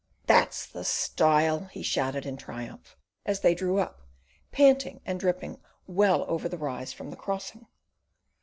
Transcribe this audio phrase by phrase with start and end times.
[0.25, 4.01] "That's the style!" he shouted in triumph, as they drew up,
[4.51, 7.67] panting and dripping well over the rise from the crossing.